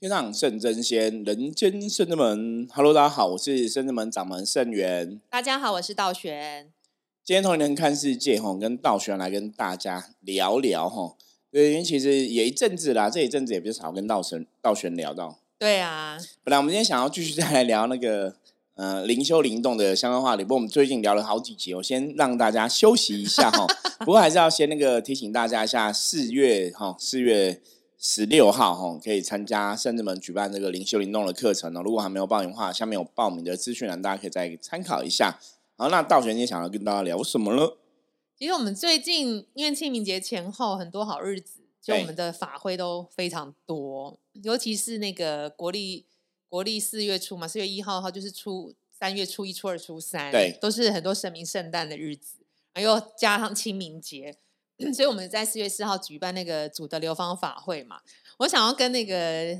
[0.00, 2.68] 天上圣真仙，人间圣真门。
[2.72, 5.20] Hello，大家好，我是圣真门掌门圣元。
[5.28, 6.70] 大家好，我是道玄。
[7.24, 11.16] 今天同龄人看世界，吼，跟道玄来跟大家聊聊，吼。
[11.50, 15.40] 对，因为其实也一阵子啦，这一阵子也比较少跟道玄道玄聊到。
[15.58, 18.36] 对啊，本来我们今天想要继续再来聊那个
[18.74, 23.66] 呃灵修灵动的相关话题，不过我们最近聊了好几集，我先让大家休息一下哈。
[24.06, 27.60] 不过还是要先那个提醒大家一下，四月哈，四月。
[28.00, 31.82] 十六号哈，可以参加圣智门举办这个灵修灵动的课程哦。
[31.82, 35.40] 如果还没有报名的话，下面有报名的资讯栏，大家可以再参考一下。
[35.76, 37.72] 好，那道玄今天想要跟大家聊什么呢？
[38.38, 46.06] 其实我们最近因为清明节前后很多好日子，就我们的法会都非常多，尤其是那个国历
[46.48, 52.36] 国历四月初嘛，四月一号号就是初三月初一、初二、初三，对，都是很多神明圣诞的日子，
[52.76, 54.36] 又加上清明节。
[54.94, 58.00] 所以我们在四月四号举办那个主的流芳法会嘛，
[58.38, 59.58] 我想要跟那个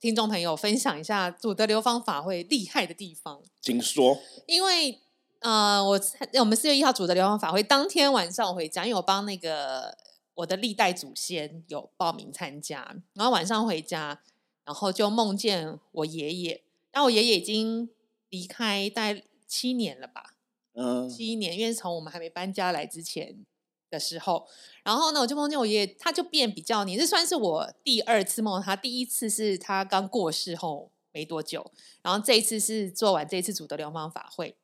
[0.00, 3.42] 听众朋友分享一下主的流芳法会厉害的地方。
[3.60, 4.18] 请说。
[4.46, 4.98] 因为
[5.40, 6.00] 呃，我
[6.40, 9.94] 我们四月一号主的流芳法会当天晚上我回家，因为我帮那个
[10.34, 14.22] 我的历代祖先有报名参加，然后晚上回家，
[14.64, 17.90] 然后就梦见我爷爷，然我爷爷已经
[18.30, 20.36] 离开大概七年了吧？
[20.72, 23.44] 嗯，七年，因为从我们还没搬家来之前。
[23.94, 24.46] 的时候，
[24.82, 28.76] 然后呢，我就梦见我爷爷，他就变比较年，这算是我第二次梦他。
[28.76, 31.70] 第一次是他刚过世后没多久，
[32.02, 34.56] 然后这一次是做完这一次主的流氓法会，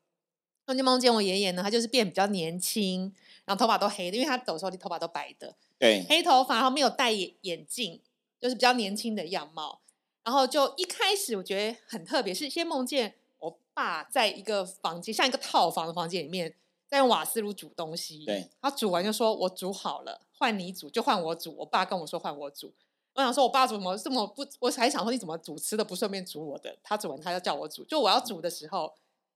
[0.66, 3.14] 我就梦见我爷爷呢，他就是变比较年轻，
[3.44, 8.00] 然后头发都黑的，因为他走的时候头发都白的，对，黑头发，然后没有戴眼眼镜，
[8.40, 9.80] 就是比较年轻的样貌。
[10.22, 16.54] 然后就一开始我觉得很特别，是先梦见我爸在一个房间，像一个套房的房间里面。
[16.90, 22.74] 在用瓦斯炉煮东西，对，他煮完就说：“我煮好了，换你煮，就换我煮。”我爸跟我说：“换我煮。”
[23.14, 28.92] 我想说：“我爸煮怎么这么不？”我还想说：“你怎么煮吃的不顺便煮我的？”他煮完他要叫我煮，就我要煮的时候，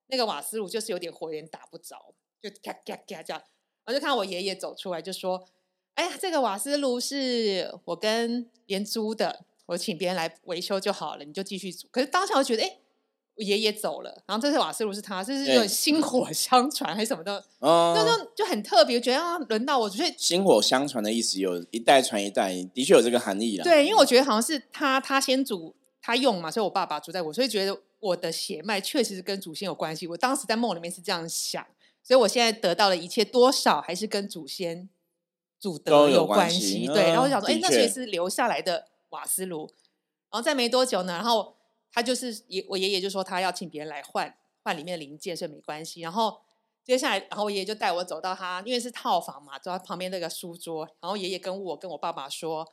[0.08, 3.41] 那个瓦斯炉就是有点火，有点打不着，就嘎嘎嘎这样。
[3.84, 5.47] 我就看到我爷爷走出来，就说
[5.94, 12.78] ：“哎呀，这个瓦斯炉是我跟别人租的，我请别人来维修就好了，你就继续煮。”可是当下我觉得，哎。
[13.37, 17.45] 我爷爷走了，然后这次瓦斯炉是他，这是有薪火相传还是什么的？
[17.59, 23.65] 哦，就就就很特别，觉得啊，轮到我，觉得薪火相传的意思有一代传一代，的确有这个含义啦。
[23.65, 30.06] 对，因为我觉得好像是他他先煮他用嘛，所以我爸爸煮在我，所以觉得我的血脉确实是跟祖先有关系。
[30.06, 31.66] 我当时在梦里面是这样想，
[32.05, 34.89] 所以我现在得到的一切多少还是跟祖先
[35.59, 36.87] 祖德有关系。
[36.87, 39.69] 对，然后我想说，哎，那确实是留下来的瓦斯炉。
[40.31, 41.56] 然后再没多久呢，然后。
[41.94, 46.00] 他就是爷，我爷爷就说他要请别人来换换里面的零件，所以没关系。
[46.00, 46.41] 然后
[46.84, 50.84] 接下来，然后我爷爷就带我走到他，因为是套房嘛，走到旁边那个书桌。
[51.00, 52.72] 然后爷爷跟我跟我爸爸说：“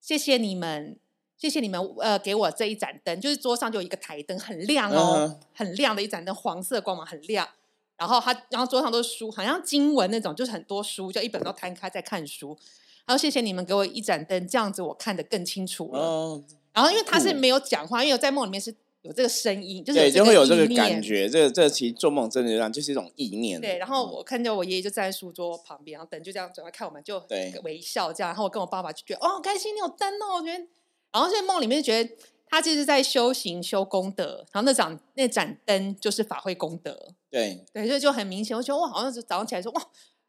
[0.00, 0.96] 谢谢你们，
[1.36, 7.48] 谢谢你们，呃，给我这一盏灯，就是桌上就有一个台灯，很亮哦，很亮的一盏灯，黄色光芒很亮。
[7.96, 12.56] 然后他，然后桌上都是书，好像经文那种，就是很多书，就一本都摊开在看书。
[13.04, 16.42] 然后谢谢你们给我一盏灯，这样子我看得更清楚了。”
[16.72, 21.28] 然后，因为他是没有讲话，因为在梦里面是有这个声音，就是对，就会有这个感觉。
[21.28, 23.60] 这这其实做梦真的让就是一种意念。
[23.60, 27.20] 对，然后我看见我爷爷就站在书桌旁边，然后等就这样转来看我们，就
[27.64, 28.28] 微笑这样。
[28.28, 30.64] 然后我跟我爸爸就觉得哦，开心，你有灯哦，我觉得。
[31.12, 32.14] 然后在梦里面就觉得
[32.48, 37.08] 他就是在修行修功德，然后那盏那盏灯就是法会功德。
[37.30, 39.82] 对对，所以就很明显，我觉得哇，好像是早上起来说哇，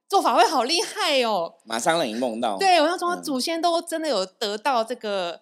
[0.10, 2.58] 做法会好厉害哦，马上让你梦到。
[2.58, 5.42] 对，我要说祖先都真的有得到这个。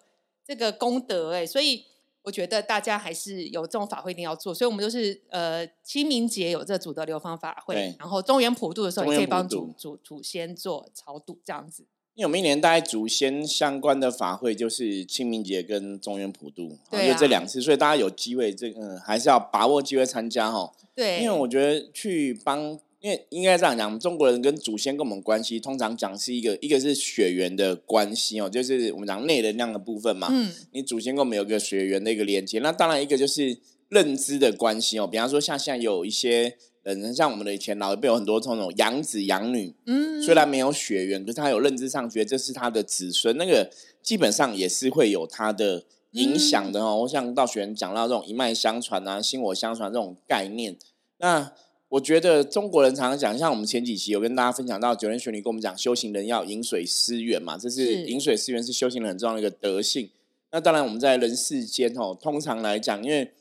[0.50, 1.84] 这个功德哎，所以
[2.22, 4.52] 我觉得大家还是有这种法会一定要做。
[4.52, 11.86] 所以我们就是呃清明节有这祖德流芳法会，然后中原普渡的时候也可以帮祖祖祖先做超度这样子。
[12.16, 20.72] 因为我们一年大概祖先相关的法会就是清明节跟中原普渡，就这两次，所以大家有机会这个还是要把握机会参加哈。
[20.96, 22.76] 对，因为我觉得去帮。
[23.00, 30.28] 因为应该这样讲，中国人跟祖先跟我们关系，通常讲是一个，一个是血缘的关系哦，就是我们讲内能量的部分嘛。
[30.30, 33.56] 嗯，你祖先跟我们有个血缘的一个连接，那当然一个就是
[33.88, 35.06] 认知的关系哦。
[35.06, 43.70] 比方说，像现在有一些人，像我们的以前老一辈有很多这种养子养女，嗯，虽然没有血缘，可是他有认知上觉得这是他的子孙，那个
[44.02, 46.98] 基本上也是会有他的影响的哦。
[46.98, 50.76] 我想到学员讲到这种一脉相传啊、薪火相传这种概念，
[51.16, 51.54] 那。
[51.90, 60.08] 我觉得中国人常常讲，像我们前几期有跟大家分享到，九天玄女跟我们讲，修行人要饮水思源嘛，这是饮水思源是修行人很重要的一个德性。
[60.52, 63.32] 那当然我们在人世间哦，通常来讲，因为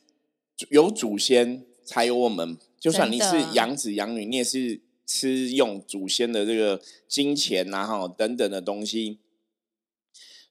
[0.70, 9.20] 有祖先才有我们，就算你是养子养女，你也是吃用祖先的这个金钱呐哈等等的东西。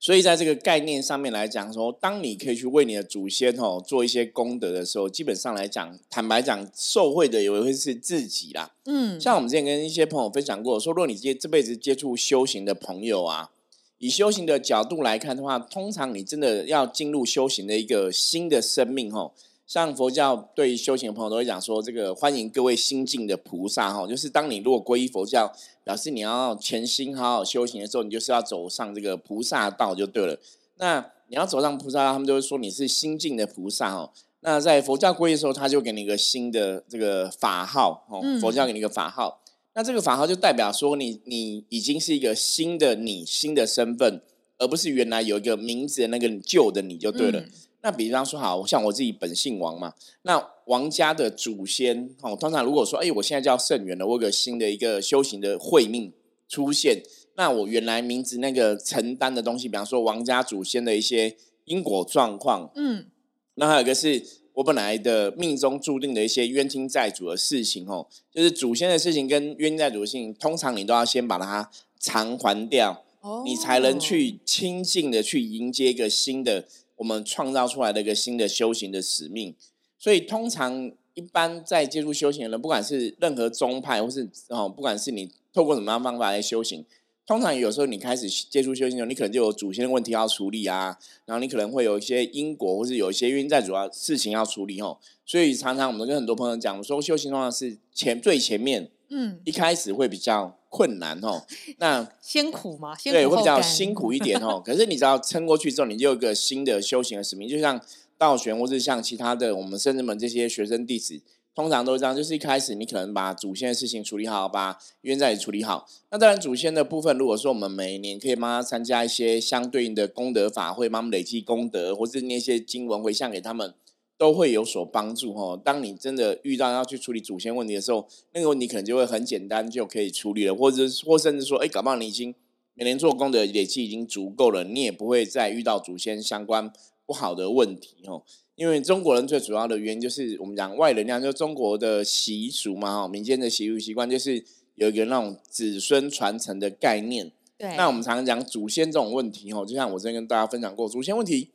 [0.00, 8.71] 所以在这个概念上面来讲，说当你可以去为你的祖先哦做一些功德的时候，基本上来讲，坦白讲，受惠的也会是自己啦。
[8.85, 13.50] 嗯，像我们之前跟一些朋友分享过，说如果你接这辈子接触修行的朋友啊，
[13.99, 19.33] 以修行的角度来看的话，通常你真的要进入修行的一个新的生命哦。
[19.67, 25.53] 像佛教对修行的朋友都会讲说，这个欢迎各位新进的菩萨哈，就是当你如果皈依佛教，
[25.88, 30.38] 表示你要潜心好好修行的时候，你就是要走上这个菩萨道就对了。
[30.76, 34.11] 那你要走上菩萨道，他们就会说你是新进的菩萨哦。
[34.40, 39.40] 那在佛教皈依的时候，他就给你一个新的这个法号哦，佛教给你一个法号。
[39.73, 44.20] 那这个法号就代表说你你已经是一个新的你，新的身份，
[44.58, 47.43] 而不是原来有一个名字的那个旧的你就对了。
[47.81, 56.12] 那比方说，好像我自己本姓王嘛，那王家的祖先哦，通常如果说，哎，我现在叫圣元了，我有个新的一个修行的慧命
[56.47, 57.03] 出现，
[57.37, 63.06] 那我原来名字那个承担的东西，比方说王家祖先的一些因果状况，嗯，
[63.55, 64.23] 那还有一个是
[64.55, 76.67] 我本来的命中注定的一些冤亲债主的事情哦，就是祖先的事情跟冤亲债主的事情，通常你都要先把它偿还掉，哦，你才能去亲近的去迎接一个新的。
[76.99, 79.55] 我们创造出来的一个新的修行的使命，
[79.99, 86.85] 所以通常一般在接触修行的人，不管是任何宗派，或是哦，不管是你透过什么样方法来修行，
[87.27, 94.99] 通常有时候你开始接触修行的时候，你可能就有祖先的问题要处理啊，然后你可能会有一些因果，或是有一些冤在主要事情要处理哦。
[95.27, 100.55] 所以常常我们跟很多朋友讲我说，修行的话是前最前面，嗯，一开始会比较。
[100.71, 101.47] 困难哦，
[101.81, 102.94] 那先苦吗？
[103.03, 104.61] 对，会比较辛苦一点哦。
[104.62, 107.49] 可是你只要撑过去之后，你就有一个新的修行的使命。
[107.49, 107.81] 就像
[108.19, 111.23] 道玄，或是像其他的我们圣人们这些学生弟子，
[111.55, 112.15] 通常都是这样。
[112.15, 115.88] 就是一开始你可能把祖先的事情处理好，把冤债处理好。
[116.11, 123.73] 那当然，祖先的部分，如果说我们每一年可以帮他参加一些相对应的功德法会，帮他们累积功德，或是那些经文回向给他们。
[124.19, 125.56] 都会有所帮助哈。
[125.65, 132.35] 当你真的遇到要去处理祖先问题的时候，那个问题可能就会很简单就可以处理了，或者或甚至说，哎，搞不好你已经
[132.75, 136.73] 每年做功德累积已经足够了，你也不会再遇到祖先相关
[137.08, 138.22] 不好的问题哦。
[138.55, 144.44] 因为中国人最主要的原因就是我们讲外能量，就中国的习俗嘛哈，民间的习俗习惯就是
[144.75, 147.32] 有一个那种子孙传承的概念。
[147.56, 147.75] 对。
[147.76, 151.50] 那我们常常讲祖先这种问题哦，就像我之前跟大家分享过，祖先问题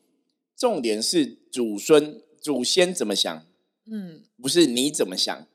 [0.57, 2.19] 重点是祖孙。
[2.41, 3.45] 祖先怎么想？
[3.85, 5.47] 嗯，不是你怎么想？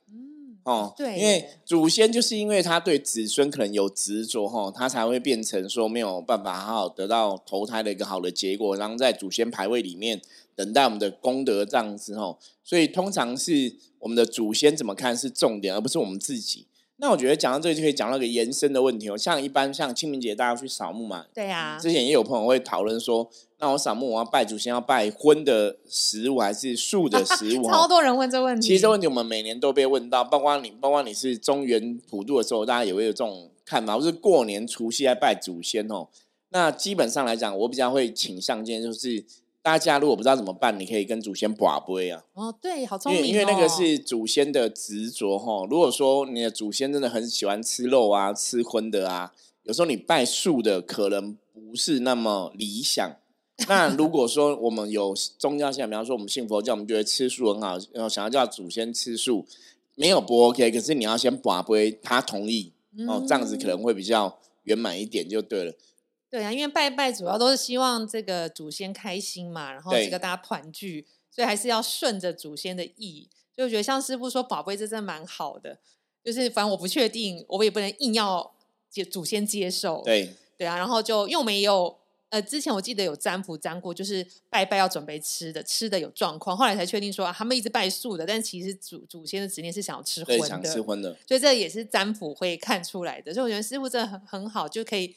[0.68, 10.20] 嗯，哦，对，因为祖先就是因为他对子孙可能有执着，哈，他才会变成说没有办法好好得到投胎的一个好的结果，然后在祖先牌位里面
[10.54, 16.66] 等待我们的功德这样子，哦，所以通常是我们的祖先怎么看是重点，而不是我们自己。
[17.00, 23.28] 那我觉得讲到这里就可以讲到一个延伸的问题哦，像一般像清明节大家去扫墓嘛，对呀，之前也有朋友会讨论说。
[23.60, 27.66] 那我扫墓，我要拜祖先，要拜荤的食物还是素的食物？
[27.68, 28.68] 超多人问这问题。
[28.68, 36.06] 其实这问题我们每年都被问到，包括你，包括你是中原普渡的时候，大家也会有这种看法，或是过年除夕来拜祖先哦。
[36.50, 39.24] 那基本上来讲，我比较会倾向今天就是，
[39.68, 42.24] 大家如果不知道怎么办，你可以跟祖先把杯啊。
[42.32, 43.26] 哦，对，好聪明。
[43.26, 45.66] 因为那个是祖先的执着哈。
[45.68, 49.34] 如果说你的祖先真的很喜欢吃肉啊，吃荤的啊，
[49.64, 53.14] 有时候你拜素的可能不是那么理想。
[53.68, 59.44] 那如果说我们有宗教信比方说我们信佛教，我们觉得吃素很好，然后想要叫祖先吃素，
[59.96, 62.72] 没有不 OK，可是你要先把杯他同意
[63.06, 65.74] 哦，这样子可能会比较圆满一点，就对了。
[66.30, 73.28] 对啊，因为拜拜主要都是希望这个祖先开心嘛，然后这个大家团聚，所以还是要顺着祖先的意。
[73.54, 75.78] 所以我觉得像师傅说宝贝，这真的蛮好的。
[76.24, 78.52] 就是反正我不确定，我们也不能硬要
[78.90, 80.02] 接祖先接受。
[80.04, 81.96] 对对啊，然后就因为我们也有。
[82.30, 93.32] 呃，之前我记得有占卜占过，就是拜拜要准备吃的，吃的有状况，后来才确定说啊，他们一直拜素的，但其实祖祖先的执念是想要吃荤的，想吃荤的，所以这也是占卜会看出来的。
[93.32, 95.16] 所以我觉得师傅真的很很好，就可以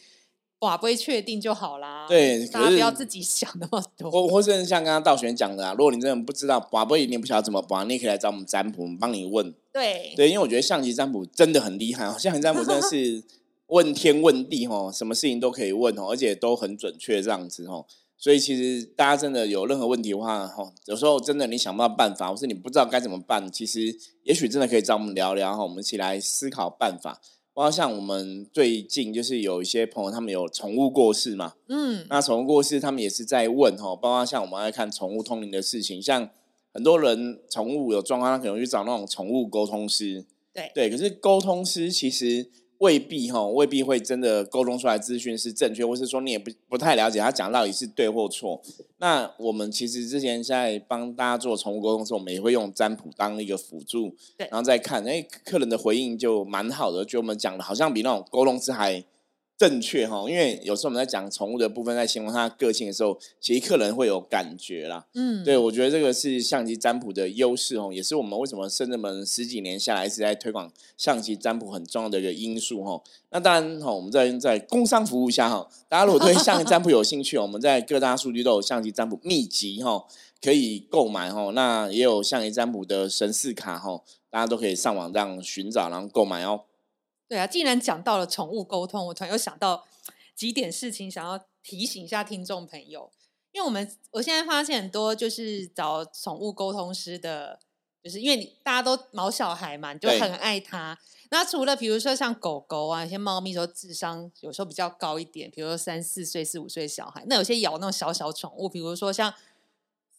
[0.62, 2.06] 寡不会确定就好啦。
[2.08, 4.12] 对，大家不要自己想那么多。
[4.12, 9.52] 或或是像刚刚道玄讲的啊，如果你真的不知道寡不会，你不晓得怎么拔，你也可以来找我们占卜，我们帮你问。
[9.74, 13.24] 对对，因为我觉得象棋占卜真的很厉害，象棋占卜真的是。
[13.72, 17.86] 问天问地哦，什么事情都可以问哦，而且都很准确这样子哦。
[18.18, 27.22] 所以其实大家真的有任何问题的话吼，有时候真的你想不到办法，或是你不知道该怎么办，其实也许真的可以找我们聊聊哈，我们一起来思考办法。
[27.54, 36.30] 包括像我们最近就是有一些朋友他们有宠物过世嘛，嗯，那宠物过世他们也是在问哈，包括像我们在看宠物通灵的事情，像
[36.74, 42.50] 很多人宠物有状况，他可能去找那种宠物沟通师，对对，可是沟通师其实。
[42.82, 48.62] 未必哈，未必会真的沟通出来资讯是正确，或是说你也不不太了解他讲到底是对或错。
[48.98, 59.04] 那我们其实之前在帮大家做宠物沟通的时候，我们也会用占卜当一个辅助，对，然后再看，哎，客人的回应就蛮好的，觉得我们讲的好像比那种沟通师还。
[59.62, 65.06] 正确哈，因为有时候我们在讲宠物的部分，在形容它个性的时候，其实客人会有感觉啦。
[65.14, 73.00] 嗯，对，我觉得这个是象棋占卜的优势哦，也是我们为什么深圳门十几年下来一直在推广象棋占卜很重要的一个因素哈。
[73.30, 80.04] 那当然哈，我们在在工商服务下哈，大家如果对象棋占卜有兴趣， 我们在各大数据都有象棋占卜秘籍哈，
[80.42, 81.52] 可以购买哈。
[81.54, 84.02] 那也有象棋占卜的神似卡哈，
[84.32, 86.62] 大家都可以上网这样寻找，然后购买哦。
[87.32, 89.86] 对啊，既然讲到了宠物沟通，我突然又想到
[90.36, 93.10] 几点事情，想要提醒一下听众朋友。
[93.54, 97.58] 因为我们我现在发现很多就是找宠物沟通师的，
[98.04, 101.00] 就是因为你大家都毛小孩嘛，就很爱它。
[101.30, 109.34] 那除了比如说像狗狗啊，有些猫咪说智商有时候比较高一点，比如说三四岁、四五岁小孩，那有些咬那种小小宠物，比如说像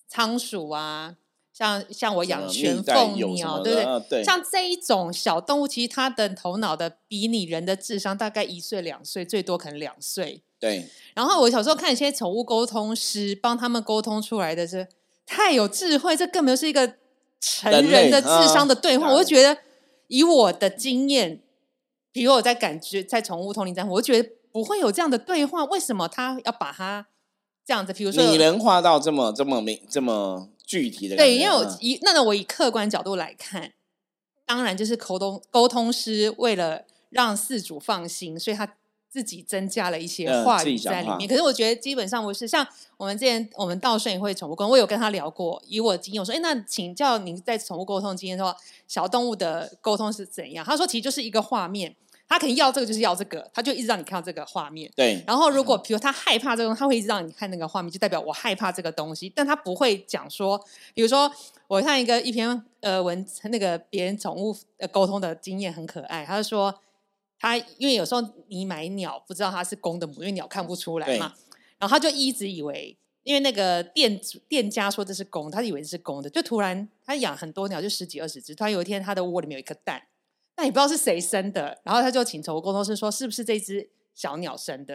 [0.08, 1.18] 仓鼠啊。
[1.52, 4.24] 像像我养玄凤鸟，对不对？
[4.24, 10.42] 像这一种小动物，其实它的头脑的比你人的智商大概一岁两岁，最多可能两岁。
[10.58, 10.88] 对。
[11.14, 14.88] 然后我小时候看一些宠物沟通师帮他们沟通出来的是
[15.26, 16.94] 太有智慧，这根本就是一个
[17.38, 19.12] 成人的智商的对话。
[19.12, 19.58] 我就觉得
[20.06, 21.42] 以我的经验，
[22.12, 25.66] 比如我在感觉在宠物通灵站，我就觉得不会有这样的对话。
[25.66, 27.08] 为什么他要把它
[27.66, 27.92] 这样子？
[27.92, 30.48] 比如说拟人化到这么这么明这么。
[30.64, 33.72] 具体的对，因为我以那我以客观角度来看，
[34.46, 38.76] 当然就是沟通沟通师为了让事主放心，所以他
[39.10, 41.28] 自己增加了一些话语在里面。
[41.28, 42.66] 可是我觉得基本上不是像
[42.96, 48.56] 我们之前我们道顺也会宠物沟通，我有跟他聊过，以我的经验，我说：“哎，那请教您在宠物沟通经验的话，
[48.88, 51.94] 小动物的沟通是怎样？”他说：“其实就是一个画面。”
[52.28, 54.90] 他肯定要这个，就是要这个，他就一直让你看到这个画面。
[54.96, 55.22] 对。
[55.26, 59.28] 然后，如果比如他害怕这个，他会一直让你看那个画面，就代表我害怕这个东西。
[59.28, 60.58] 但他不会讲说，
[60.94, 61.30] 比如说
[61.66, 64.56] 我看一个一篇呃文，那个别人宠物
[64.90, 66.24] 沟通的经验很可爱。
[66.24, 66.74] 他就说，
[67.38, 71.34] 他因为有时候你买鸟不知道它是公的母，因为鸟看不出来嘛。
[71.78, 78.54] 然后他就一直以为，因为那个店店家说这是公，他以为是公的，就突然他养很多鸟，就十几二十只。
[78.54, 80.02] 突然有一天，他的窝里面有一颗蛋。
[80.56, 84.94] 那也不知道是谁生的，然后他就请宠物沟通师说是不是这只小鸟生的，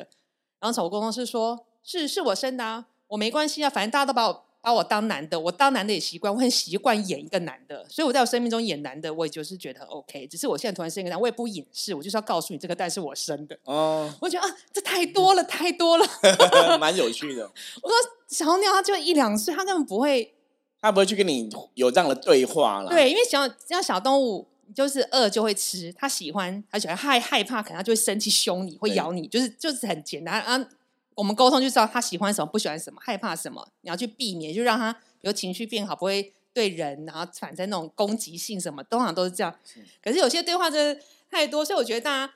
[0.60, 10.28] 然后宠物沟通师说是是我生的啊，我没关系啊，反正大家都把我把我当男的，我当男的也习惯，我很习惯演一个男的，所以我在我生命中演男的，我也就是觉得很 OK。
[10.28, 13.58] 只是我现在突然生一个男，我也不掩饰，我就是要告诉你这个蛋是我生的。
[13.64, 16.06] 哦，我觉得啊，这太多了，太多了
[16.78, 17.50] 蛮有趣的。
[17.82, 17.96] 我说
[18.28, 20.36] 小鸟它就一两岁，它根本不会，
[20.82, 22.90] 它不会去跟你有这样的对话了。
[22.90, 24.48] 对，因为小像小动物。
[24.78, 30.70] 就是饿就会吃，他喜欢，他喜欢害害怕，可能他就会生气凶你，会咬你，就是就是很简单啊。
[31.16, 39.58] 我们沟通就知道他喜欢什么，不喜欢什么，害怕什么，你要去避免，就让他比如情绪变好，不会对人然后产生那种攻击性什么，通常都是这样。
[40.00, 42.34] 可是有些对话真的太多，所以我觉得大家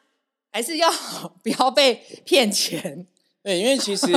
[0.52, 0.90] 还是要
[1.44, 3.06] 不要被骗钱。
[3.44, 4.08] 对，因为其实。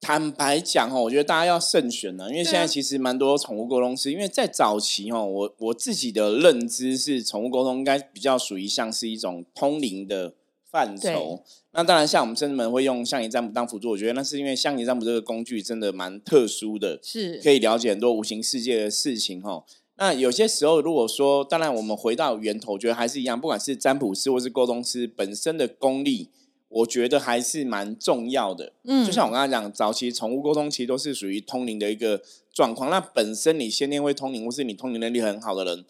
[0.00, 10.32] 坦白讲哦，我觉得大家要慎选呢，因为现在其实蛮多宠物沟通师，因为在早期哦，我我自己的认知是，宠物沟通应该比较属于像是一种通灵的
[10.70, 11.44] 范畴。
[11.72, 19.64] 那当然，像我们真们会用象棋占卜当辅助，我觉得那是因为象棋占卜这个工具真的蛮特殊的，是可以了解很多无形世界的事情哈。
[19.98, 26.30] 那有些时候，如果说，当然我们回到源头，我觉得还是一样，不管是占卜师或是沟通师本身的功力。
[26.70, 32.22] 我觉得还是蛮重要的，嗯，就像我刚才讲，早期宠物沟通其实都是属于通灵的一个
[32.52, 32.88] 状况。
[32.88, 35.84] 那本身你先天会通灵，或是你通灵能力很好的人，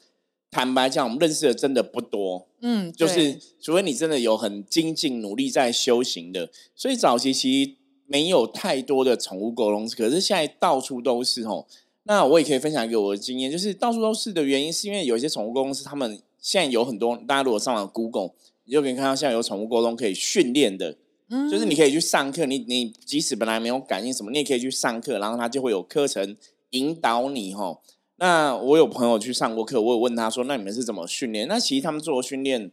[0.50, 7.72] 坦白讲，我们认识的真的不多，嗯，就是除非你真的有很精进努力在修行的，所以早期其实
[8.06, 11.66] 没有太多的宠物沟通，可是现在到处都是哦。
[12.04, 18.30] 那我也可以分享一个我的经验，就是到处都是的原因，是因为有一些宠物公司，他们现在有很多，大家如果上网 Google。
[18.70, 20.96] 你就可以看到，现在有宠物沟通可以训练的，
[21.28, 22.46] 嗯，就是你可以去上课。
[22.46, 26.36] 你你即使本来没有感应什么，你也可以去上课，然后它就会有课程
[26.70, 27.80] 引导你哈。
[28.18, 32.70] 那我有朋友去上过课，我有问他说：“那你们是怎么训练？”那其实他们做训练，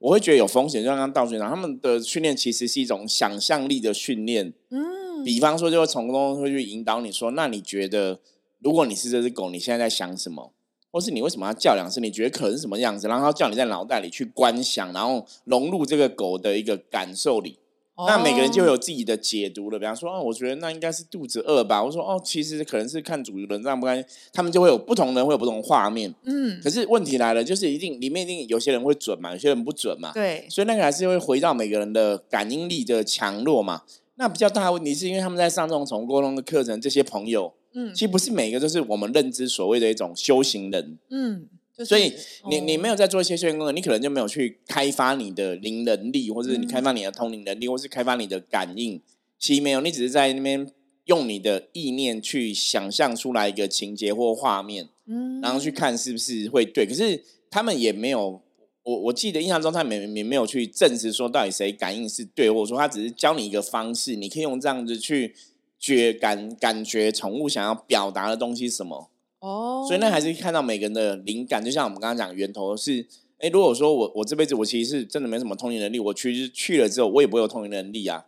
[0.00, 0.82] 我会觉得有风险。
[0.82, 4.52] 就像刚道学长，他们的训练其实是一种想象力的训练。
[4.70, 8.18] 嗯，比方说，就会宠物沟通会去引导你说：“那你觉得，
[8.58, 10.52] 如果你是这只狗，你现在在想什么？”
[10.96, 12.02] 或是你为什么要叫两声？
[12.02, 13.06] 你觉得可能是什么样子？
[13.06, 17.58] 然后叫你在脑袋里去观想，然后融入这个狗的一个感受里。
[17.98, 19.78] 那每个人就有自己的解读了。
[19.78, 21.84] 比方说，哦，我觉得那应该是肚子饿吧。
[21.84, 26.14] 我说，哦，其实可能是看主人这样不干他们就会有不同人会有不同画面。
[26.24, 30.12] 嗯，可是问题来了，就是一定里面一定有些人会准嘛，有些人不准嘛。
[30.14, 33.82] 对，所以那个还是会回到每个人的感应力的强弱嘛。
[34.14, 41.46] 那比较大的问题是因为他们在上这种宠物沟通的课程，这些朋友，嗯，其实不是每个都是我们认知所谓的一种修行人，嗯。
[41.84, 42.10] 所以
[42.48, 48.98] 你你没有在做一些修行功课，你可能就没有去开发你的灵能力，或者是你开发你的通灵能力，或是开发你的感应。
[49.38, 50.66] 其实没有，你只是在那边
[51.04, 56.86] 用你的意念去想象出来一个情节或画面，嗯，然后去看是不是会对。
[56.86, 58.40] 可是他们也没有，
[58.82, 65.34] 我我记得印象中他们也没有去证实说到底谁感应是对，或者说他只是教你一个方式，你可以用这样子去
[65.78, 69.10] 觉感感觉宠物想要表达的东西什么。
[69.40, 73.06] 哦，所以那还是看到每个人的灵感，就像我们刚刚讲，源头是，
[73.38, 78.26] 哎，如果说我我这辈子我其实是真的没什么通灵能力，我其实去了之后，我也不会有通灵能力啊，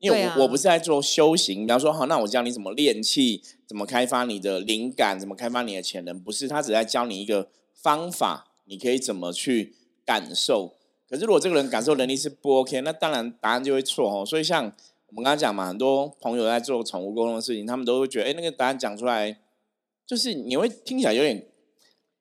[0.00, 10.74] 因为我我不是在做修行，比方说好，那我教你怎么练气，怎么开发你的灵感，怎么开发你的潜能，不是，他只在教你一个方法，你可以怎么去感受。
[11.08, 14.26] 可是如果这个人感受能力是不 OK，那当然答案就会错哦。
[14.26, 14.72] 所以像
[15.10, 19.40] 我们刚刚讲嘛，很多朋友在做宠物沟通的事情，他们都会觉得，哎，那个答案讲出来。
[20.06, 21.46] 就是你会听起来有点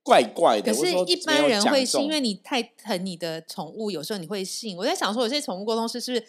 [0.04, 4.78] 怪怪的，可是一般人会是，因为你太疼你的宠物，有时候你会信。
[4.78, 6.24] 我在想说，有些宠物沟通师是，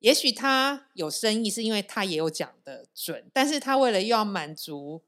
[0.00, 5.00] 也许他有生意，是因为他也有讲的准，但是他为了又要满足，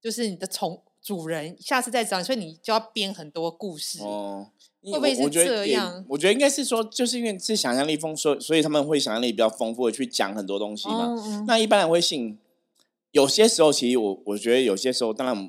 [0.00, 4.00] 就是你的宠主人下次再找你，所以你就要编很多故事。
[4.00, 4.48] 哦，
[4.84, 6.04] 会不会是这样？
[6.08, 11.14] 我觉得应该是说，就是因为是想象力丰富，所以他们会想象力比较丰富的去讲很多东西嘛。
[11.46, 12.38] 那一般人会信。
[13.12, 15.48] 有些时候，其实我我觉得有些时候，当然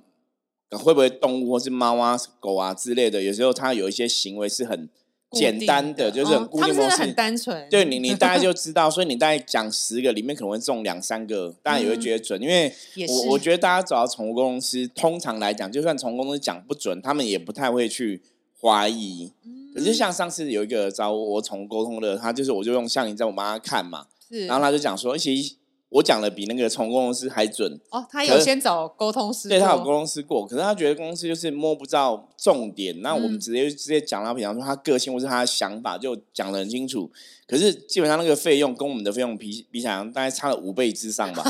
[0.70, 4.88] 会不会动物或是猫啊、狗啊之类的，有时候它有一些行为是很
[5.32, 7.68] 简单的，就是很固定模式，很单纯。
[7.68, 12.40] 对你，你大概就知道，所以你大概讲十个里面可能会中两三个，大家也会觉得准。
[12.40, 12.72] 因为
[13.10, 18.22] 我我觉得大家找到宠物公司，通常来讲，就算宠物公司讲不准，他们也不太会去
[18.66, 19.32] 怀疑。
[19.74, 24.08] 可是像上次有一个找我宠物沟通的，他就是我就用相机在我妈看嘛，
[24.48, 25.56] 然后他就讲说，其实。
[25.96, 37.10] 我讲的比那个宠物公司还准哦，他有先找沟通师，对他有沟通师过，可是他觉得公司就是摸不到重点，那我们直接直接讲到，比方说他个性或是他的想法，就讲的很清楚。
[37.48, 41.44] 可是基本上那个费用跟我们的费用比比起来，大概差了五倍之上吧，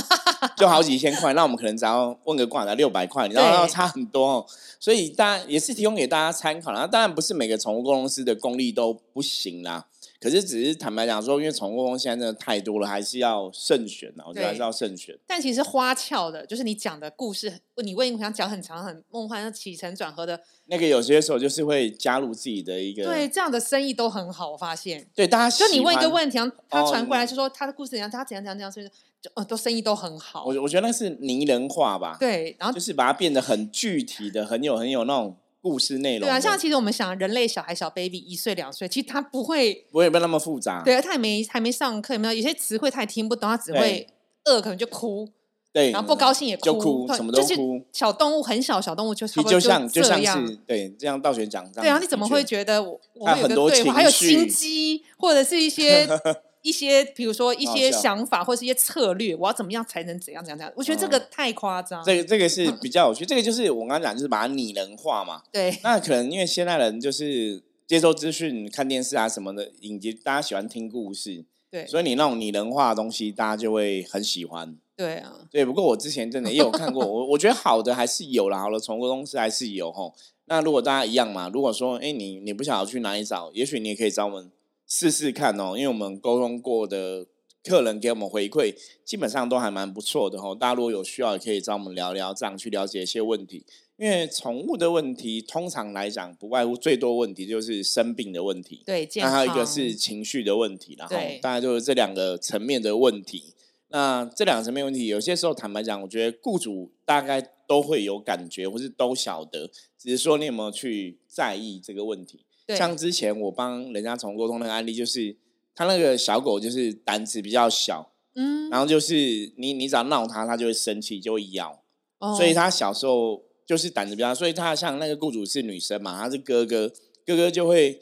[0.58, 1.34] 就好几千块。
[1.34, 4.46] 那我们可能只要问个卦才六百块，你知道要差很多哦。
[4.80, 6.86] 所以大家也是提供给大家参考啦。
[6.86, 9.88] 当然不是每个宠物沟通师的功力都不行啦。
[10.26, 14.26] 可是，只是坦白讲说，因为宠物公现在真的太多了，还是要慎选啊。
[14.28, 15.16] 我觉得还是要慎选。
[15.28, 23.04] 但其实花俏的，就是你讲的故事，你为你想讲很长、很梦幻、起承转合的，那个有些时候就是会加入自己的一个。
[23.04, 25.08] 对，这样的生意都很好，我发现。
[25.14, 28.88] 对，大家就你问一个问题，他传过来就说他的故事怎样，他怎样怎样怎样，所以
[29.22, 30.44] 就呃，都生意都很好。
[30.46, 32.18] 我我觉得那是拟人化吧。
[32.20, 35.38] 对，然后就是把它变得很具体的，很有很有那种。
[35.66, 42.34] 故事内容对啊，像其实我们想人类小孩小 baby 一岁两岁，其实他不会不会那么复杂，对啊，他也没还没上课，有没有？
[42.36, 44.08] 有些词汇他也听不懂，他只会
[44.44, 45.28] 饿可能就哭，
[45.74, 47.82] 对，然后不高兴也哭，什么都哭。
[47.92, 53.94] 小动物很小小动物就就像就像是对这样倒悬讲，对啊，你怎么会觉得我我有个对话？
[53.94, 56.08] 还有心机或者是一些？
[56.66, 60.74] 一些，比如说一些想法或是一些策略，我要怎么样才能怎样怎样怎样？
[60.76, 62.04] 我觉得这个太夸张。
[62.04, 65.44] 这个这个是 比较有趣，这个就是我刚刚讲，就是把它拟人化嘛。
[65.52, 65.78] 对。
[65.84, 74.76] 那可能因为现代人就是接收资讯、看电视啊什么的，以及大家喜欢听故事，对，所以你那种拟人化的东西，大家就会很喜欢。
[74.98, 75.34] 对啊。
[75.52, 80.16] 对，不过我之前真的也有看过， 我我觉得好的还是有啦，好的宠物公司还是有吼。
[80.48, 84.52] 那如果大家一样嘛，如果说哎你你不想要去哪里找，也许你也可以找我们
[84.88, 87.28] 试试看哦，因为我们沟通过的。
[87.68, 90.56] 客人给我们回馈，基本上都还蛮不错的哦。
[90.56, 93.66] 大家如果有需要，也可以找我们聊聊，这样去了解一些问题。
[93.98, 98.84] 因为宠物的问题，通常来讲，不外乎最多问题就是生病的问题。
[98.86, 103.56] 对，那还有一个是情绪的问题，然后大概就是这两个层面的问题。
[103.88, 112.46] 那这两个层面问题，有些时候坦白讲，我觉得雇主大概都会有感觉，或是都晓得，只是说你有没有去在意这个问题。
[112.70, 115.38] 像之前我帮人家宠物沟通那个案例，就是。
[115.78, 119.14] 他那个小狗就是胆子比较小，嗯，然后就是
[119.58, 121.84] 你你只要闹它，它就会生气，就会咬，
[122.20, 126.90] 哦所以他小时候就是胆子比较，所以他像那个雇主是女生嘛，他是哥哥，
[127.26, 128.00] 哥哥就会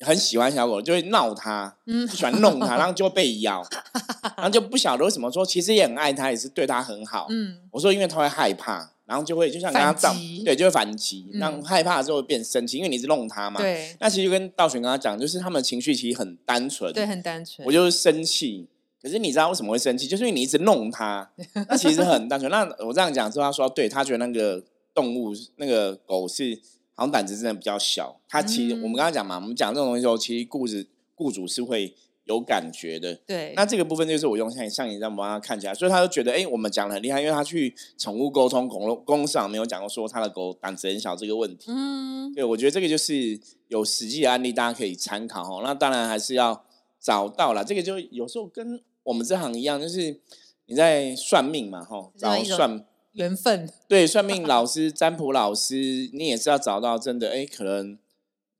[0.00, 3.66] 很喜欢小狗，就会闹它，嗯，喜欢弄它，然后就会被咬，
[4.36, 8.92] 然后就不晓得为什么说，其实也很爱它，也是对它很好，嗯，我说因为他会害怕。
[9.06, 10.14] 然后就会就像刚刚造
[10.44, 13.60] 对，就会反击，让害怕之后变生气，因为你是弄他嘛。
[13.60, 13.94] 对。
[14.00, 17.66] 那其实就跟道玄刚刚讲，就是他们情绪其实很单纯，对，很单纯。
[17.66, 18.66] 我就是生气，
[19.02, 20.06] 可是你知道为什么会生气？
[20.06, 21.30] 就是因为你一直弄他，
[21.68, 22.50] 那其实很单纯。
[22.50, 24.64] 那我这样讲之后，他说对他觉得那个
[24.94, 26.58] 动物那个狗是
[26.94, 28.20] 好像胆子真的比较小。
[28.28, 31.94] 他其实我们刚刚讲嘛，我们讲这种东西时候，其实雇主雇主是会。
[32.24, 41.66] 有感觉的，对，那这个部分就是我用像像你这样帮他看起来，所以他就觉得，哎，我们讲的很厉害，因为他去宠物沟通公公上没有讲过说他的狗胆子很小这个问题。
[41.68, 45.60] 嗯，对，我觉得这个就是有实际的案例，大家可以参考哦。
[45.62, 46.64] 那当然还是要
[46.98, 50.18] 找到了，这个就有时候跟我们这行一样，就是
[50.64, 57.98] 你在算命嘛，哈，找算缘分，对，算命老师、占卜老师，你也是要找到真的，哎，可能。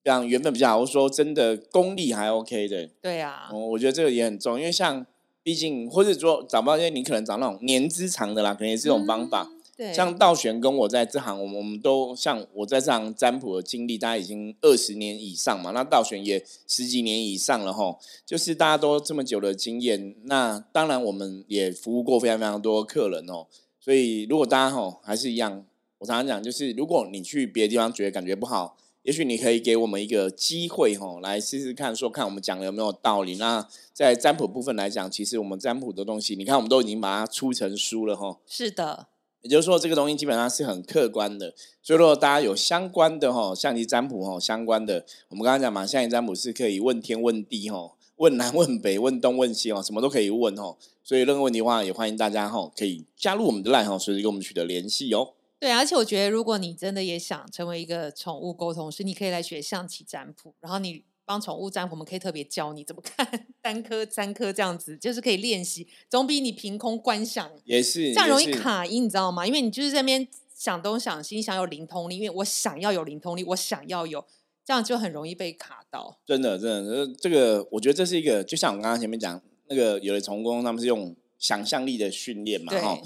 [0.05, 2.87] 这样缘分比较好，我说真的功力还 OK 的。
[3.01, 5.07] 对呀，我觉得这个也很重要，因为像
[5.43, 9.51] 毕竟或者说找不到，因为你可能找那种年资长的啦，可能也是一种方法。
[9.77, 15.71] 对，像道玄跟我在这行，我们我们都像我在这行占卜的经历，大概已经二十年以上嘛。
[15.71, 20.15] 那道玄也十几年以上了哈，就是大家都这么久的经验。
[20.25, 23.47] 那当然我们也服务过非常非常多客人哦。
[23.81, 25.65] 所以如果大家吼还是一样，
[25.99, 28.77] 我常常讲，就是如果你去别的地方觉得感觉不好。
[29.05, 33.37] 也许你可以给我们一个机会，吼，来试试看，说看我们讲的有没有道理。
[33.37, 38.39] 那在占卜部分来讲，其实我们占卜的东西，你看我们都已经把它出成书了，哈。
[38.47, 39.09] 是的，
[39.43, 41.53] 也就是说，这个东西基本上是很客观的。
[41.83, 50.79] 所以，如果大家有相关的，哈，象棋占卜，哈，相关的，我们刚刚讲嘛，象棋占卜是可以问天问地，哈，问南问北，问东问西，哦，什么都可以问，吼。
[51.03, 55.35] 所以，任何问题的话，也欢迎大家，哈，可以加入我们的 line，吼，随时跟我们取得联系哦。
[55.65, 69.47] 对，而且我觉得，如果你真的也想成为一个宠物沟通师，你可以来学象棋占卜，然后你帮宠物占卜，我们可以特别教你怎么看单颗、三颗这样子，就是可以练习，总比你凭空观想也是这样容易卡音，你知道吗？
[69.47, 74.23] 因为你就是在那边想东想西，想有灵通力，因为我想要有灵通力，我想要有，
[74.67, 76.19] 这样就很容易被卡到。
[76.27, 83.01] 真的，真的，这个我觉得这是一个，就像我刚刚前面讲那个有的宠物他们是用想象力的训练嘛，哈。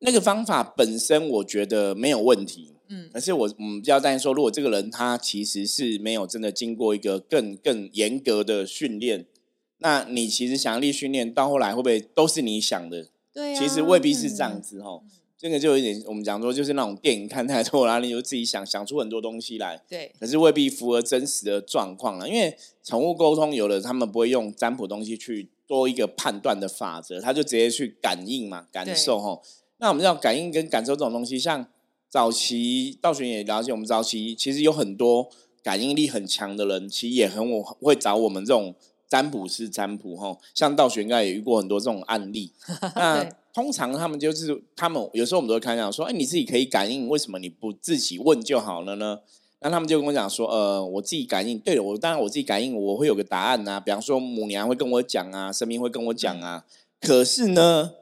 [0.00, 9.26] 那个方法本身我觉得没有问题，嗯，可是我我们比较担心说，如果这个人他其实是没有真的经过一个更更严格的训练，
[9.78, 13.08] 那你其实想象力训练到后来会不会都是你想的？
[13.32, 15.00] 对，其实未必是这样子哈。
[15.38, 22.26] 这个就有点我们讲说，就是那种电影看太多，然后你就自己想想出很多东西来，对，可是未必符合真实的状况了。
[22.26, 29.40] 因为宠物沟通有的他们不会用占卜东西去多一个判断的法则，他就直接去感应嘛，感受哈。
[29.78, 31.66] 那我们知道感应跟感受这种东西，像
[32.08, 35.28] 早期道玄也了解，我们早期其实有很多
[35.62, 38.74] 感应力很强的人，其实也很我会找我们这种
[39.08, 40.40] 占卜师占卜吼。
[40.54, 42.52] 像道玄应该也遇过很多这种案例。
[42.96, 49.18] 那通常他们就是他们有时候我们都会看讲说，哎，你自己可以感应，为什么你不自己问就好了呢？
[49.60, 53.80] 那他们就跟我讲说，呃，我自己感应，对了，我当然我自己感应，我会有个答案呐。
[53.80, 56.64] 比方说母娘会跟我讲啊，神明会跟我讲啊。
[57.00, 57.92] 可是呢？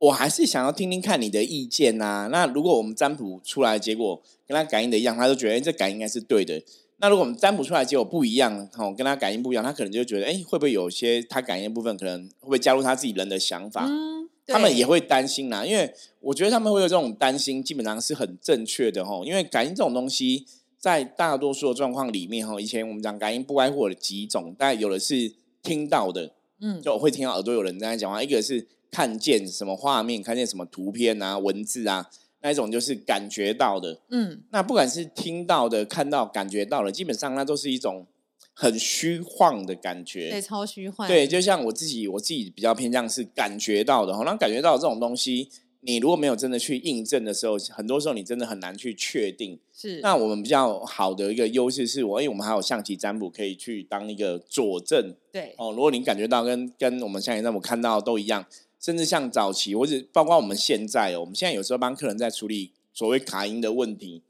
[0.00, 2.28] 我还是想要听听看你的意见呐。
[2.32, 6.62] 那如果我们占卜出来结果跟他感应的一样，他就觉得哎，这感应应该是对的。
[7.02, 13.86] 那如果我们占卜出来结果不一样，哦，跟他感应不一样，他可能就觉得哎，会不会有些他感应的部分可能会不会加入他自己人的想法？
[13.86, 15.66] 嗯，他们也会担心呐。
[15.66, 19.20] 因为我觉得他们会有这种担心，基本上是很正确的哈。
[19.26, 20.46] 因为感应这种东西，
[20.78, 26.32] 在大多数的状况里面哈，以前我们讲感应不外乎有几种，但有的是听到的，
[26.62, 28.66] 嗯，就会听到耳朵有人在讲话，一个是。
[28.90, 32.10] 看见什么画面，看见什么图片啊、文字啊，
[32.42, 34.00] 那一种就是感觉到的。
[34.10, 38.06] 嗯，那不管是听到的、看到、感觉到的，基本上那都是一种
[38.52, 40.30] 很虚幻的感觉。
[40.30, 41.06] 对，超虚幻。
[41.08, 44.12] 对，就像我自己，我自己比较偏向是感觉到的。
[44.24, 45.48] 那感觉到这种东西，
[45.82, 49.58] 你如果没有真的去印证的时候，很多时候你真的很难去确定。
[49.72, 50.00] 是。
[50.00, 55.14] 那我们比较好的一个优势是我，因为我们还有象棋占卜可以去当一个佐证。
[55.30, 55.54] 对。
[55.58, 58.44] 哦，如果你感觉到跟跟我们象棋占卜看到都一样。
[58.80, 64.22] 甚至像早期，或者包括我们现在哦，我们现在有时候帮客人在处理所谓卡音的问题，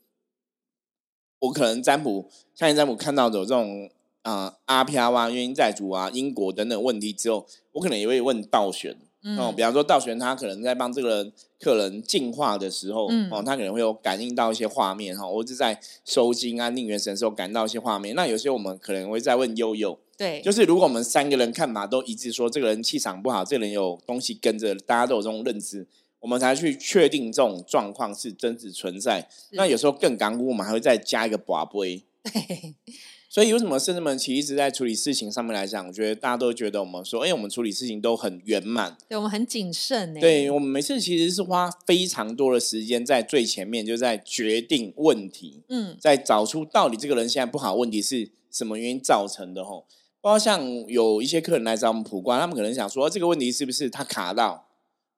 [1.38, 3.88] 我可能占卜，像你占卜看到有这种
[4.22, 8.96] 啊阿飘啊、原因债主啊、因果等等问题之后，我可能也会问道玄
[9.38, 18.16] 哦，比方说道玄他可能在帮这个客人净化的时候，哦，他可能会有感应到一些画面哈，或者在收金啊、宁元神的时候感到一些画面。
[18.16, 19.96] 那有些我们可能会再问悠悠。
[20.20, 25.87] 对，就是如果我们三个人看嘛都一致，说这个人气场不好，这个人有东西跟着，大家都有这种认知，
[26.18, 29.26] 我们才去确定这种状况是真实存在。
[29.52, 32.04] 那有时候更港股，我们还会再加一个把杯。
[32.22, 32.74] 对，
[33.30, 40.12] 所以为什么圣人们其实在处理事情上面来讲，我觉得大家都觉得我们说，哎，我们处理事情都很圆满，对我们很谨慎。
[40.20, 49.87] 对我们每次其实是花非常多的时间在最前面，就在决定问题，嗯，在找出到底这个人现在不好，问题是什么原因造成的吼。
[50.22, 54.66] 包括像有一些客人来找我们普观，他们可能想说这个问题是不是他卡到？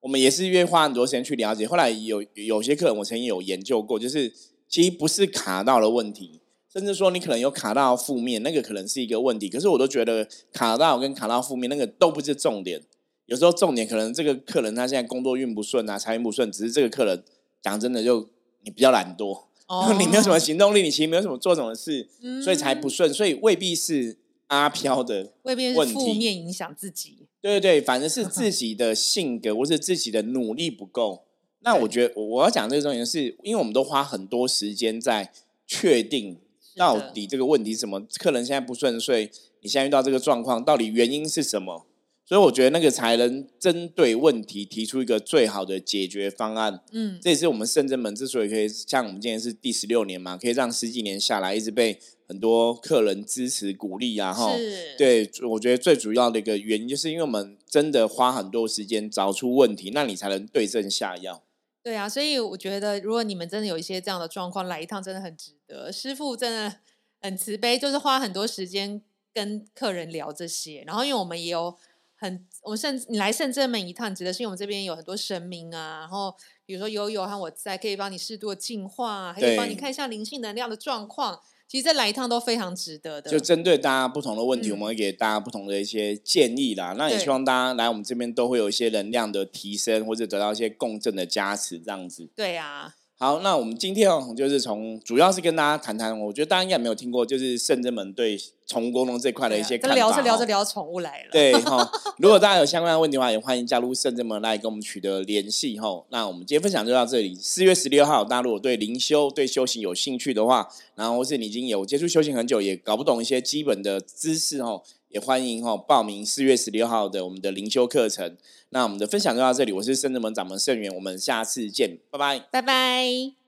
[0.00, 1.66] 我们也是因为花很多时间去了解。
[1.66, 4.32] 后来有有些客人，我曾经有研究过，就是
[4.68, 6.40] 其实不是卡到的问题，
[6.72, 9.48] 甚至说你可能有卡到负面，那个可能是一个问题。
[9.48, 12.82] 可是我都觉得卡到跟卡到负面那个都不是重点。
[13.26, 17.22] 有时候重点可能这个客人他现在工作运不顺啊，财运不顺，只是这个客人
[17.60, 18.28] 讲真的就
[18.64, 19.44] 你比较懒惰，
[20.00, 22.08] 你没有什么行动力，你其实没有什么做什么事，
[22.42, 24.21] 所以才不顺，所以未必是。
[24.52, 31.24] 阿飘的未必是负面影响自己，对对对，反正是自己的性格或是自己的努力不够。
[31.60, 35.32] 那我觉得我要讲这个重点，是因为我们都花很多时间在
[35.66, 36.36] 确定
[36.76, 39.30] 到底这个问题什么，客人现在不顺遂，
[39.62, 41.86] 你现在遇到这个状况，到底原因是什么？
[42.24, 46.80] 所以我觉得那个才能针对问题提出一个最好的解决方案。
[46.92, 51.98] 嗯，这也是我们圣真门之所以可以像我们今年是第十六年嘛，可以让十几年下来一直被。
[52.32, 54.50] 很多客人支持鼓励啊，哈，
[54.96, 61.42] 对，我觉得最主要的一个原因，就是因为我们真的花很多时间找出问题，那你才能对症下药。
[61.82, 65.92] 对啊，所以我觉得，如果你们真的有一些这样的状况，来一趟真的很值得。
[65.92, 66.76] 师傅真的
[67.20, 69.02] 很慈悲，就是花很多时间
[69.34, 70.82] 跟客人聊这些。
[70.86, 71.76] 然后，因为我们也有
[72.14, 81.38] 很，我们甚至你来圣正门一趟，值得是因为我们这边有很多神明啊，然后比如说悠悠和我在，可以帮你适度的净化，还可以帮你看一下灵性能量的状况。
[81.72, 83.30] 其实这来一趟都非常值得的。
[83.30, 86.94] 就针对大家不同的问题，我们会给大家不同的一些建议啦。
[86.98, 92.28] 那也希望大家来我们这边都会有一些能量的提升，或者得到一些共振的加持，这样子。
[92.36, 92.96] 对呀。
[93.22, 99.94] 好，那我们今天哦，就是从主要是跟大家谈谈，我觉得大家应该没有听过，就是圣真门对宠物沟通这块的一些看法。
[99.94, 101.28] 聊着聊着聊宠物来了。
[101.30, 106.04] 对 哈，如果大家有相关的问题的话，也欢迎加入圣真门来跟我们取得联系哈。
[106.08, 107.32] 那我们今天分享就到这里。
[107.36, 114.82] 四月十六号，大家如果对灵修、对修行有兴趣的话，然后或是你已经有接触修行很久，也搞不懂一些基本的知识哦，
[115.12, 118.36] 也欢迎哦报名四月十六号的我们的灵修课程。
[118.70, 123.41] 那我们的分享就到这里，我是圣智门掌门圣元，我们下次见，拜拜，拜拜。